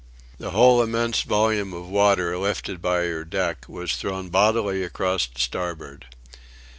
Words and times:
The 0.39 0.49
whole 0.49 0.81
immense 0.81 1.21
volume 1.21 1.73
of 1.73 1.87
water, 1.87 2.35
lifted 2.35 2.81
by 2.81 3.03
her 3.03 3.23
deck, 3.23 3.69
was 3.69 3.97
thrown 3.97 4.29
bodily 4.29 4.83
across 4.83 5.27
to 5.27 5.39
starboard. 5.39 6.07